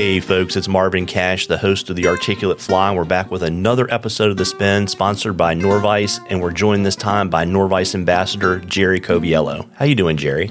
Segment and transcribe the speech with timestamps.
[0.00, 2.90] Hey, folks, it's Marvin Cash, the host of The Articulate Fly.
[2.94, 6.96] We're back with another episode of The Spin, sponsored by Norvise, and we're joined this
[6.96, 9.68] time by Norvise Ambassador Jerry Coviello.
[9.74, 10.50] How you doing, Jerry?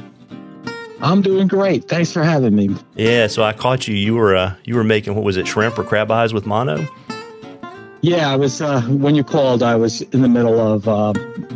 [1.02, 1.86] I'm doing great.
[1.86, 2.76] Thanks for having me.
[2.94, 3.96] Yeah, so I caught you.
[3.96, 6.88] You were uh, you were making what was it, shrimp or crab eyes with mono?
[8.02, 9.64] Yeah, I was uh, when you called.
[9.64, 11.14] I was in the middle of uh,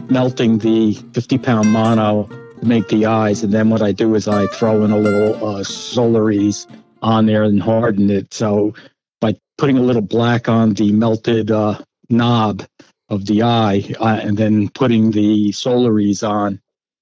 [0.10, 2.24] melting the 50 pound mono
[2.60, 5.36] to make the eyes, and then what I do is I throw in a little
[5.36, 6.66] uh, Solarez
[7.04, 8.34] on there and harden it.
[8.34, 8.74] So
[9.22, 11.80] by putting a little black on the melted uh,
[12.10, 12.64] knob
[13.10, 16.60] of the eye, uh, and then putting the Solarez on,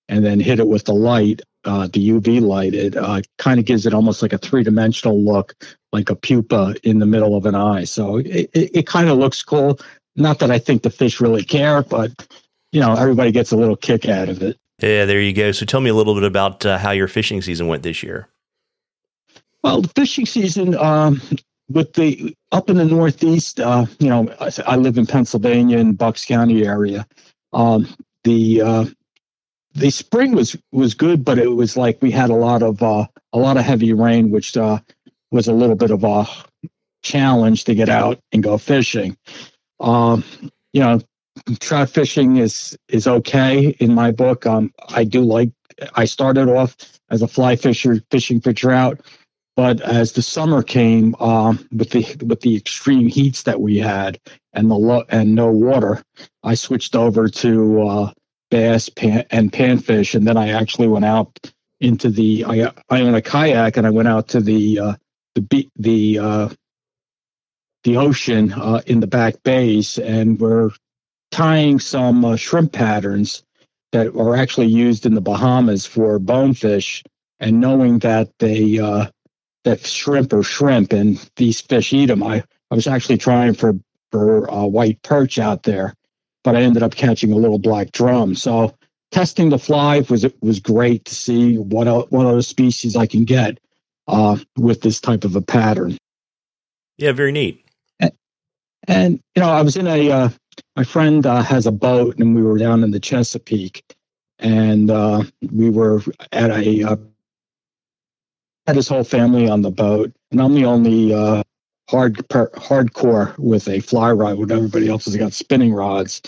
[0.09, 3.65] and then hit it with the light, uh, the UV light, it uh, kind of
[3.65, 5.55] gives it almost like a three dimensional look,
[5.93, 7.83] like a pupa in the middle of an eye.
[7.83, 9.79] So it, it, it kind of looks cool.
[10.15, 12.11] Not that I think the fish really care, but
[12.71, 14.57] you know, everybody gets a little kick out of it.
[14.81, 15.51] Yeah, there you go.
[15.51, 18.27] So tell me a little bit about uh, how your fishing season went this year.
[19.63, 21.21] Well, the fishing season um,
[21.69, 25.93] with the up in the Northeast, uh, you know, I, I, live in Pennsylvania in
[25.93, 27.05] Bucks County area.
[27.53, 27.87] Um,
[28.23, 28.85] the uh,
[29.73, 33.05] the spring was was good, but it was like we had a lot of uh,
[33.33, 34.79] a lot of heavy rain, which uh,
[35.31, 36.25] was a little bit of a
[37.03, 39.17] challenge to get out and go fishing.
[39.79, 40.23] Um,
[40.73, 41.01] you know,
[41.59, 44.45] trout fishing is is okay in my book.
[44.45, 45.51] Um, I do like.
[45.95, 46.75] I started off
[47.09, 49.01] as a fly fisher fishing for trout,
[49.55, 54.19] but as the summer came, um, with the with the extreme heats that we had
[54.53, 56.01] and the lo- and no water,
[56.43, 58.11] I switched over to uh,
[58.49, 61.37] bass pan- and panfish, and then I actually went out
[61.79, 62.45] into the.
[62.45, 64.93] I, I own a kayak, and I went out to the uh,
[65.35, 66.49] the the uh,
[67.83, 70.71] the ocean uh, in the back bays, and we're
[71.31, 73.43] tying some uh, shrimp patterns
[73.91, 77.03] that are actually used in the Bahamas for bonefish,
[77.39, 79.07] and knowing that they uh,
[79.63, 82.23] that shrimp are shrimp, and these fish eat them.
[82.23, 83.73] I I was actually trying for
[84.11, 85.93] for uh, white perch out there,
[86.43, 88.35] but I ended up catching a little black drum.
[88.35, 88.75] So
[89.11, 93.59] testing the fly was was great to see what what other species I can get
[94.07, 95.97] uh, with this type of a pattern.
[96.97, 97.65] Yeah, very neat.
[97.99, 98.11] And,
[98.87, 100.29] and you know, I was in a uh,
[100.75, 103.83] my friend uh, has a boat, and we were down in the Chesapeake,
[104.39, 106.01] and uh, we were
[106.31, 106.95] at a uh,
[108.67, 111.43] had his whole family on the boat, and I'm the only uh,
[111.89, 116.21] hard per, hardcore with a fly rod when everybody else has got spinning rods.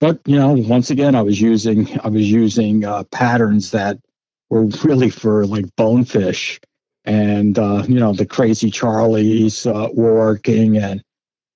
[0.00, 3.98] But you know, once again, I was using I was using uh, patterns that
[4.50, 6.60] were really for like bonefish,
[7.04, 11.02] and uh, you know the crazy Charlies uh, working, and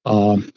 [0.07, 0.51] um,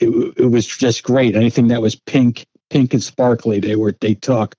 [0.00, 1.34] it, it was just great.
[1.34, 4.54] Anything that was pink, pink and sparkly, they were they took.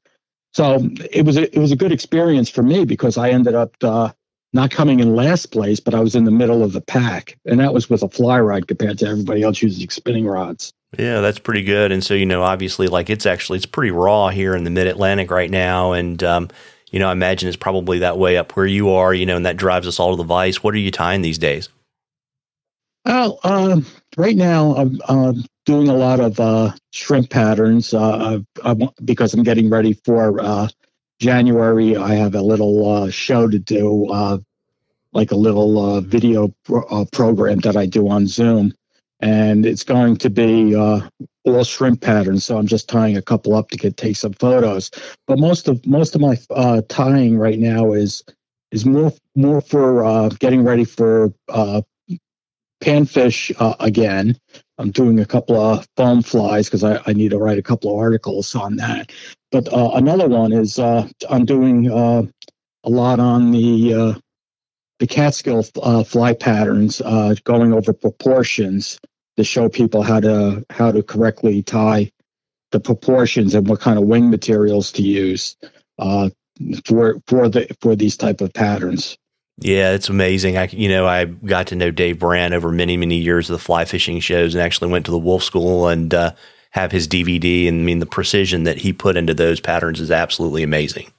[0.54, 3.76] So it was a, it was a good experience for me because I ended up
[3.84, 4.12] uh,
[4.54, 7.60] not coming in last place, but I was in the middle of the pack, and
[7.60, 10.74] that was with a fly rod compared to everybody else using spinning rods.
[10.98, 11.92] Yeah, that's pretty good.
[11.92, 14.88] And so you know, obviously, like it's actually it's pretty raw here in the Mid
[14.88, 16.50] Atlantic right now, and um,
[16.92, 19.14] you know, I imagine it's probably that way up where you are.
[19.14, 20.64] You know, and that drives us all to the vice.
[20.64, 21.70] What are you tying these days?
[23.06, 23.82] Well, uh,
[24.18, 25.34] right now I'm uh,
[25.66, 30.40] doing a lot of uh, shrimp patterns uh, I, I, because I'm getting ready for
[30.42, 30.68] uh,
[31.20, 34.38] January, I have a little uh, show to do, uh,
[35.12, 38.74] like a little uh, video pro- uh, program that I do on Zoom.
[39.20, 41.02] And it's going to be uh,
[41.44, 42.46] all shrimp patterns.
[42.46, 44.92] So I'm just tying a couple up to get take some photos.
[45.28, 48.24] But most of most of my uh, tying right now is
[48.72, 51.34] is more more for getting ready for
[52.82, 53.52] panfish
[53.82, 54.38] again.
[54.78, 57.92] I'm doing a couple of foam flies because I, I, need to write a couple
[57.92, 59.12] of articles on that.
[59.52, 62.24] But uh, another one is uh, I'm doing uh,
[62.84, 64.14] a lot on the uh,
[65.00, 69.00] the Catskill uh, fly patterns, uh, going over proportions
[69.38, 72.12] to show people how to how to correctly tie
[72.72, 75.56] the proportions and what kind of wing materials to use
[76.86, 79.18] for for the for these type of patterns.
[79.62, 80.58] Yeah, it's amazing.
[80.58, 83.64] I you know I got to know Dave Brandt over many many years of the
[83.64, 86.14] fly fishing shows, and actually went to the Wulff School and
[86.72, 87.68] have his DVD.
[87.68, 91.12] And I mean, the precision that he put into those patterns is absolutely amazing.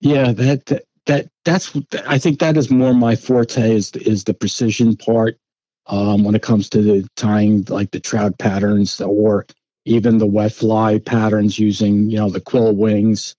[0.00, 1.76] Yeah, that, that, that that's
[2.06, 5.38] I think that is more my forte is is the precision part
[5.86, 9.46] um, when it comes to the tying like the trout patterns or
[9.84, 13.36] even the wet fly patterns using you know the quill wings,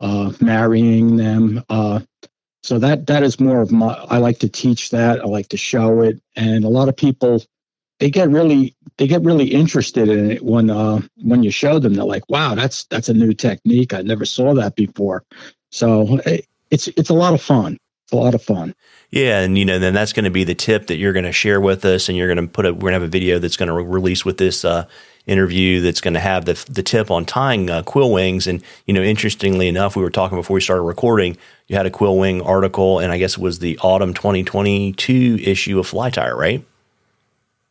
[0.00, 1.62] uh, marrying them.
[1.68, 2.00] Uh,
[2.62, 3.94] so that that is more of my.
[4.08, 5.20] I like to teach that.
[5.20, 7.42] I like to show it, and a lot of people
[7.98, 11.94] they get really they get really interested in it when uh, when you show them.
[11.94, 13.94] They're like, "Wow, that's that's a new technique.
[13.94, 15.24] I never saw that before."
[15.70, 17.78] So it, it's it's a lot of fun.
[18.04, 18.74] It's a lot of fun.
[19.10, 21.32] Yeah, and you know, then that's going to be the tip that you're going to
[21.32, 22.72] share with us, and you're going to put a.
[22.72, 24.86] We're going to have a video that's going to re- release with this uh,
[25.26, 28.46] interview that's going to have the the tip on tying uh, quill wings.
[28.46, 31.36] And you know, interestingly enough, we were talking before we started recording.
[31.68, 35.78] You had a quill wing article, and I guess it was the autumn 2022 issue
[35.78, 36.64] of Fly Tyer, right?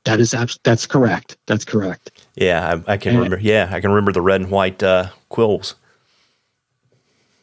[0.07, 1.37] That is abs- that's correct.
[1.47, 2.11] That's correct.
[2.35, 3.39] Yeah, I, I can remember.
[3.39, 5.75] Yeah, I can remember the red and white uh, quills.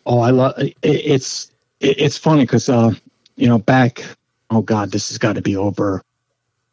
[0.07, 1.51] Oh, I love it, it's
[1.81, 2.93] it, it's funny because uh,
[3.37, 4.03] you know back
[4.51, 6.03] oh god this has got to be over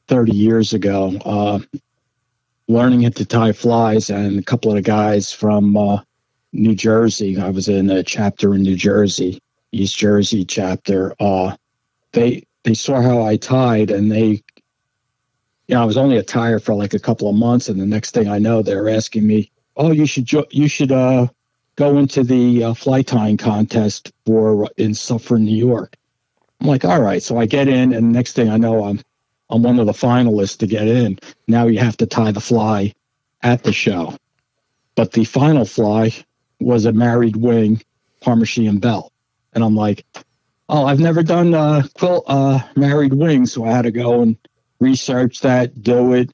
[0.07, 1.59] 30 years ago uh,
[2.67, 6.01] learning it to tie flies and a couple of the guys from uh,
[6.53, 9.39] New Jersey I was in a chapter in New Jersey
[9.73, 11.55] East Jersey chapter uh,
[12.13, 14.41] they they saw how I tied and they
[15.67, 17.85] you know I was only a tire for like a couple of months and the
[17.85, 21.27] next thing I know they're asking me oh you should jo- you should uh
[21.75, 25.95] go into the uh, fly tying contest for in Suffern, New York.
[26.59, 27.23] I'm like, all right.
[27.23, 28.99] So I get in, and next thing I know, I'm
[29.49, 31.17] I'm one of the finalists to get in.
[31.47, 32.93] Now you have to tie the fly
[33.41, 34.15] at the show,
[34.95, 36.11] but the final fly
[36.59, 37.81] was a married wing
[38.21, 39.11] Parmachene Belle,
[39.53, 40.05] and I'm like,
[40.69, 44.37] oh, I've never done uh, quilt uh, married wing, so I had to go and
[44.81, 46.31] research that, do it,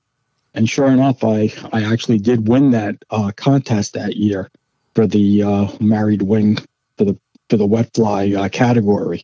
[0.56, 4.50] and sure enough, I I actually did win that uh, contest that year
[4.96, 6.58] for the uh, married wing
[6.98, 9.24] for the for the wet fly uh, category.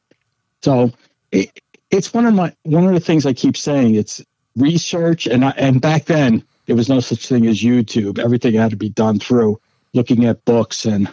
[0.62, 0.92] So
[1.32, 1.50] it,
[1.90, 3.96] it's one of my one of the things I keep saying.
[3.96, 4.22] It's
[4.56, 8.20] research, and I, and back then there was no such thing as YouTube.
[8.20, 9.60] Everything had to be done through
[9.94, 11.12] looking at books and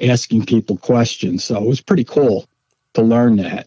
[0.00, 1.42] asking people questions.
[1.42, 2.46] So it was pretty cool
[2.94, 3.66] to learn that.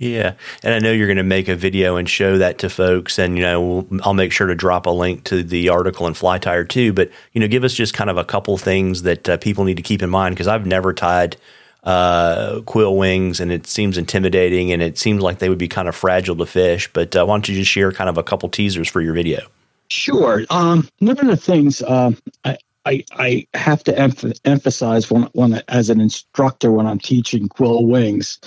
[0.00, 0.32] Yeah,
[0.62, 3.36] and I know you're going to make a video and show that to folks, and
[3.36, 6.66] you know I'll make sure to drop a link to the article in Fly Tyer
[6.66, 6.94] too.
[6.94, 9.76] But you know, give us just kind of a couple things that uh, people need
[9.76, 11.36] to keep in mind because I've never tied
[11.84, 15.86] uh, quill wings, and it seems intimidating, and it seems like they would be kind
[15.86, 16.90] of fragile to fish.
[16.90, 19.46] But uh, why don't you just share kind of a couple teasers for your video?
[19.90, 20.44] Sure.
[20.48, 22.16] Um, one of the things um,
[22.46, 22.56] I,
[22.86, 27.84] I, I have to emph- emphasize when, when as an instructor when I'm teaching quill
[27.84, 28.38] wings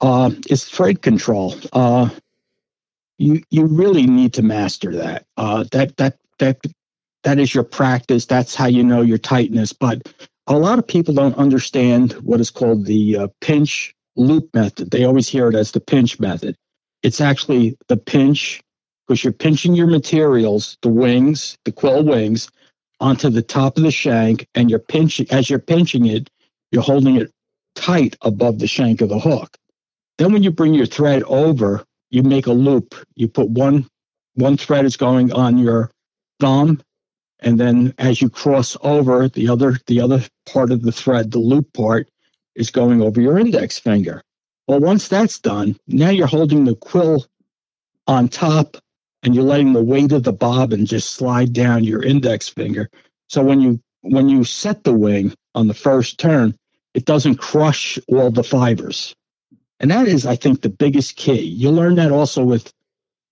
[0.00, 1.54] uh, is thread control.
[1.72, 2.08] Uh,
[3.18, 5.24] you you really need to master that.
[5.36, 6.60] Uh, that that that
[7.22, 8.26] that is your practice.
[8.26, 9.72] That's how you know your tightness.
[9.72, 10.02] But
[10.46, 14.90] a lot of people don't understand what is called the uh, pinch loop method.
[14.90, 16.56] They always hear it as the pinch method.
[17.02, 18.60] It's actually the pinch
[19.06, 22.50] because you're pinching your materials, the wings, the quill wings,
[23.00, 26.30] onto the top of the shank, and you're pinching as you're pinching it,
[26.72, 27.30] you're holding it
[27.74, 29.56] tight above the shank of the hook.
[30.18, 32.94] Then when you bring your thread over, you make a loop.
[33.16, 33.86] You put one
[34.34, 35.90] one thread is going on your
[36.40, 36.80] thumb,
[37.40, 41.38] and then as you cross over, the other the other part of the thread, the
[41.38, 42.08] loop part,
[42.54, 44.22] is going over your index finger.
[44.66, 47.26] Well, once that's done, now you're holding the quill
[48.06, 48.76] on top
[49.22, 52.88] and you're letting the weight of the bobbin just slide down your index finger.
[53.28, 56.54] So when you when you set the wing on the first turn,
[56.94, 59.14] it doesn't crush all the fibers.
[59.84, 61.42] And that is, I think, the biggest key.
[61.42, 62.72] You learn that also with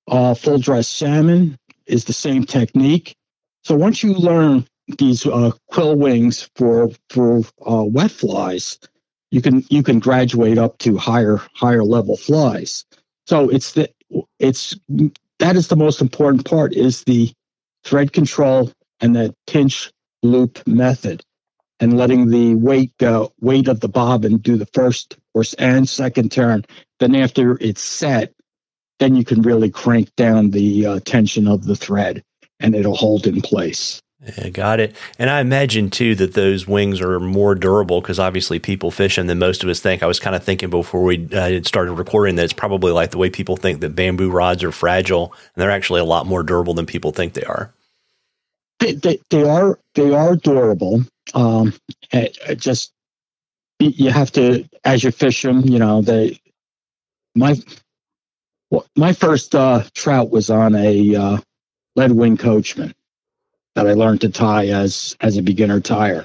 [0.09, 1.57] uh, full dress salmon
[1.87, 3.17] is the same technique.
[3.65, 4.67] So once you learn
[4.99, 8.79] these uh, quill wings for for uh, wet flies,
[9.31, 12.85] you can you can graduate up to higher higher level flies.
[13.27, 13.89] So it's the
[14.39, 14.77] it's
[15.39, 17.33] that is the most important part is the
[17.83, 19.91] thread control and the pinch
[20.23, 21.25] loop method
[21.81, 26.33] and letting the weight go weight of the bobbin do the first or and second
[26.33, 26.65] turn.
[27.01, 28.33] Then after it's set,
[28.99, 32.23] then you can really crank down the uh, tension of the thread
[32.61, 34.01] and it'll hold in place.
[34.25, 34.95] Yeah, got it.
[35.19, 39.27] And I imagine too that those wings are more durable because obviously people fish them
[39.27, 40.03] than most of us think.
[40.03, 43.19] I was kind of thinking before we uh, started recording that it's probably like the
[43.19, 46.75] way people think that bamboo rods are fragile, and they're actually a lot more durable
[46.75, 47.73] than people think they are.
[48.79, 51.03] They, they, they are they are durable.
[51.35, 51.75] Um,
[52.13, 52.93] it, it just
[53.89, 55.61] you have to as you fish them.
[55.61, 56.41] You know, they
[57.35, 57.57] my
[58.71, 61.39] well, my first uh, trout was on a uh,
[61.97, 62.95] lead wing coachman
[63.75, 66.25] that I learned to tie as as a beginner tire.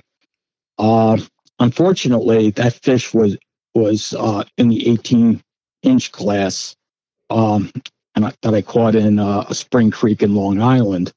[0.77, 1.17] Uh,
[1.59, 3.37] unfortunately, that fish was
[3.75, 5.41] was uh, in the 18
[5.83, 6.75] inch class,
[7.29, 7.71] um,
[8.15, 11.13] and I, that I caught in uh, a Spring Creek in Long Island.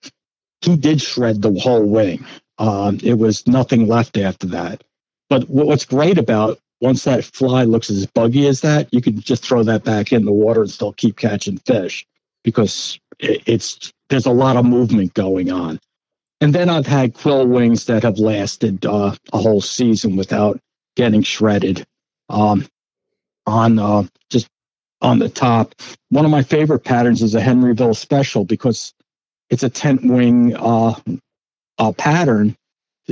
[0.61, 2.25] He did shred the whole wing.
[2.59, 4.85] Um, it was nothing left after that.
[5.31, 9.45] But what's great about once that fly looks as buggy as that, you can just
[9.45, 12.07] throw that back in the water and still keep catching fish
[12.45, 15.81] because it's there's a lot of movement going on.
[16.43, 20.61] And then I've had quill wings that have lasted uh, a whole season without
[20.97, 21.87] getting shredded.
[22.29, 22.67] Um,
[23.47, 24.49] on uh, just
[25.03, 25.75] on the top.
[26.11, 28.93] One of my favorite patterns is a Henryville special because
[29.51, 30.95] it's a tent wing uh,
[31.79, 32.57] uh, pattern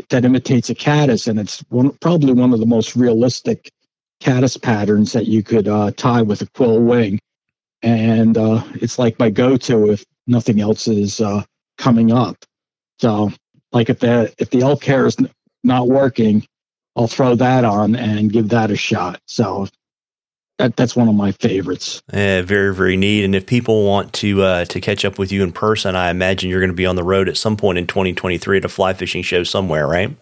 [0.09, 3.71] that imitates a caddis, and it's one, probably one of the most realistic
[4.21, 7.19] caddis patterns that you could uh, tie with a quill wing.
[7.83, 11.45] And uh, it's like my go-to if nothing else is uh,
[11.77, 12.37] coming up.
[13.01, 13.31] So,
[13.73, 15.17] like if the if the elk hair is
[15.63, 16.45] not working,
[16.97, 19.21] I'll throw that on and give that a shot.
[19.27, 19.69] So
[20.59, 22.03] that that's one of my favorites.
[22.13, 23.25] Yeah, very very neat.
[23.25, 26.51] And if people want to uh, to catch up with you in person, I imagine
[26.51, 28.93] you're going to be on the road at some point in 2023 at a fly
[28.93, 30.15] fishing show somewhere, right?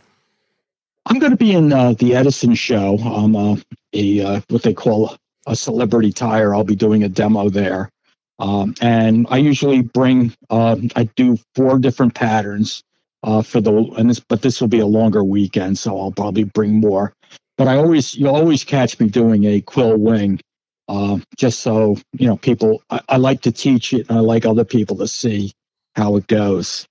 [1.07, 2.99] I'm going to be in uh, the Edison show.
[2.99, 3.57] I'm uh,
[3.93, 5.17] a uh, what they call
[5.47, 6.55] a celebrity tire.
[6.55, 7.91] I'll be doing a demo there,
[8.39, 10.35] um, and I usually bring.
[10.51, 12.83] Um, I do four different patterns
[13.23, 16.45] uh, for the and this, but this will be a longer weekend, so I'll probably
[16.45, 17.15] bring more.
[17.59, 20.41] But I always you'll always catch me doing a quill wing,
[20.89, 22.83] uh, just so you know people.
[22.91, 25.53] I, I like to teach it, and I like other people to see
[25.95, 26.87] how it goes.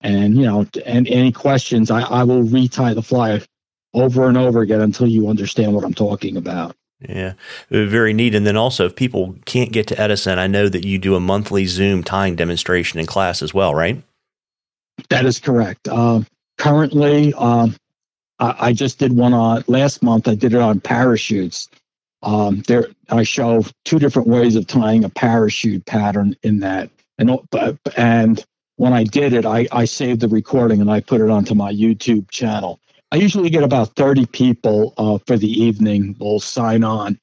[0.00, 3.42] And you know, and any questions, I, I will retie the fly
[3.94, 6.76] over and over again until you understand what I'm talking about.
[7.00, 7.34] Yeah,
[7.70, 8.34] very neat.
[8.34, 11.20] And then also, if people can't get to Edison, I know that you do a
[11.20, 14.02] monthly Zoom tying demonstration in class as well, right?
[15.10, 15.88] That is correct.
[15.88, 16.22] Uh,
[16.56, 17.74] currently, um,
[18.38, 20.28] I, I, just did one on last month.
[20.28, 21.68] I did it on parachutes.
[22.22, 27.30] Um, there, I show two different ways of tying a parachute pattern in that, and
[27.96, 28.44] and
[28.76, 31.72] when I did it, I, I saved the recording and I put it onto my
[31.72, 32.80] YouTube channel.
[33.12, 37.18] I usually get about 30 people uh, for the evening will sign on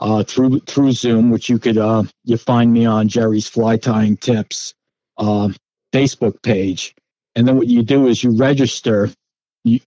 [0.00, 4.16] uh, through through Zoom, which you could uh, you find me on Jerry's Fly Tying
[4.16, 4.74] Tips
[5.18, 5.50] uh,
[5.92, 6.94] Facebook page,
[7.34, 9.10] and then what you do is you register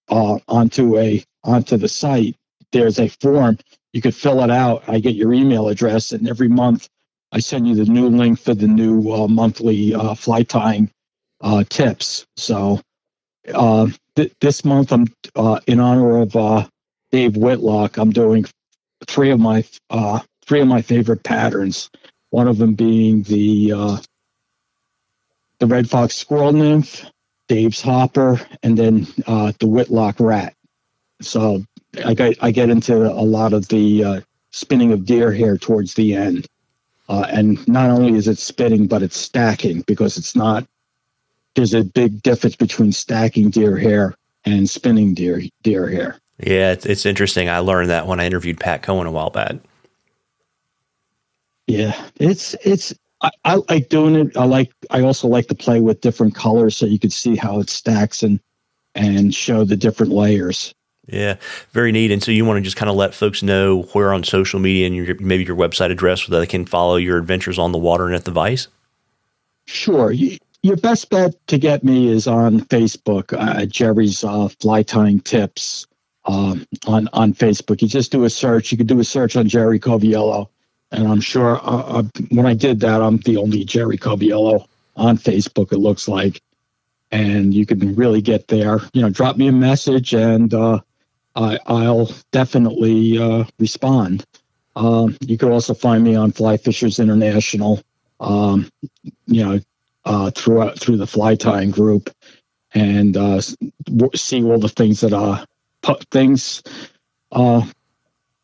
[0.09, 2.35] uh, onto a onto the site.
[2.71, 3.57] There's a form
[3.93, 4.83] you could fill it out.
[4.87, 6.87] I get your email address, and every month
[7.31, 10.91] I send you the new link for the new uh, monthly fly tying
[11.69, 12.25] tips.
[12.37, 12.79] So
[13.53, 16.67] uh, th- this month, I'm uh, in honor of uh,
[17.11, 17.97] Dave Whitlock.
[17.97, 18.45] I'm doing
[19.07, 21.89] three of my uh, three of my favorite patterns.
[22.31, 23.97] One of them being the uh,
[25.59, 27.05] the red fox squirrel nymph,
[27.49, 30.55] Dave's hopper, and then uh, the Whitlock rat.
[31.21, 31.63] So
[32.05, 36.15] I get I get into a lot of the spinning of deer hair towards the
[36.15, 36.47] end.
[37.09, 40.65] Uh, and not only is it spinning, but it's stacking because it's not
[41.55, 44.15] there's a big difference between stacking deer hair
[44.45, 46.19] and spinning deer deer hair.
[46.37, 47.49] Yeah, it's, it's interesting.
[47.49, 49.55] I learned that when I interviewed Pat Cohen a while back.
[51.67, 54.37] Yeah, it's it's I, I, like doing it.
[54.37, 57.59] I like I also like to play with different colors so you can see how
[57.59, 58.39] it stacks and
[58.95, 60.73] and show the different layers.
[61.07, 61.37] Yeah,
[61.71, 62.11] very neat.
[62.11, 64.85] And so you want to just kind of let folks know where on social media
[64.85, 67.79] and your, maybe your website address so that they can follow your adventures on the
[67.79, 68.67] water and at the Vice.
[69.65, 70.11] Sure.
[70.11, 75.19] You, your best bet to get me is on Facebook, uh, Jerry's uh, Fly Tying
[75.21, 75.87] Tips
[76.25, 77.81] um, on, on Facebook.
[77.81, 78.71] You just do a search.
[78.71, 80.49] You could do a search on Jerry Coviello.
[80.91, 84.65] And I'm sure uh, uh, when I did that, I'm the only Jerry Coviello
[84.95, 86.41] on Facebook, it looks like.
[87.11, 88.79] And you can really get there.
[88.93, 90.79] You know, drop me a message and uh,
[91.35, 94.25] I, will definitely uh, respond.
[94.75, 97.81] Um, you can also find me on Fly Fishers International.
[98.19, 98.69] Um,
[99.25, 99.59] you know,
[100.05, 102.09] uh, throughout through the fly tying group
[102.73, 103.41] and uh,
[104.15, 105.45] see all the things that are
[106.11, 106.63] things
[107.31, 107.65] uh,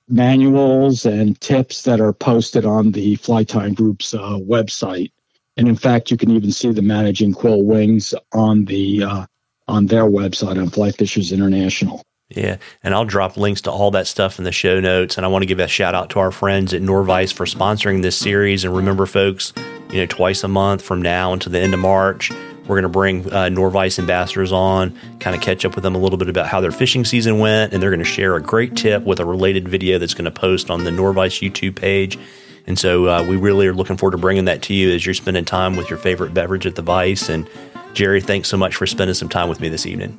[0.08, 5.12] manuals and tips that are posted on the fly tying group's uh, website
[5.58, 9.26] and in fact you can even see the managing quill wings on the uh,
[9.68, 14.08] on their website on fly fishers international yeah, and I'll drop links to all that
[14.08, 15.16] stuff in the show notes.
[15.16, 18.02] And I want to give a shout out to our friends at Norvise for sponsoring
[18.02, 18.66] this series.
[18.66, 19.54] And remember, folks,
[19.92, 22.32] you know, twice a month from now until the end of March,
[22.67, 25.98] we're going to bring uh, Norvise ambassadors on, kind of catch up with them a
[25.98, 28.75] little bit about how their fishing season went, and they're going to share a great
[28.75, 32.17] tip with a related video that's going to post on the Norvise YouTube page.
[32.67, 35.13] And so uh, we really are looking forward to bringing that to you as you're
[35.13, 37.29] spending time with your favorite beverage at the Vice.
[37.29, 37.48] And
[37.93, 40.17] Jerry, thanks so much for spending some time with me this evening.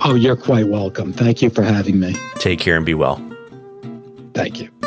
[0.00, 1.12] Oh, you're quite welcome.
[1.12, 2.14] Thank you for having me.
[2.36, 3.16] Take care and be well.
[4.34, 4.77] Thank you.